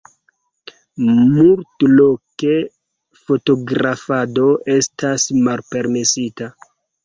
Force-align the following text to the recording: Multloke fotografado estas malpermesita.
Multloke 1.09 2.55
fotografado 3.27 4.51
estas 4.81 5.31
malpermesita. 5.47 6.53